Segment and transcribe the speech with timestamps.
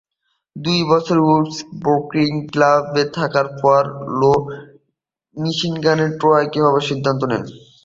[0.55, 3.83] দুই বছর Windsor boxing ক্লাবে থাকার পর,
[4.19, 4.33] রো
[5.37, 7.43] মিশিগানের ডেট্রয়েটে যাওয়ার সিদ্ধান্ত নেন।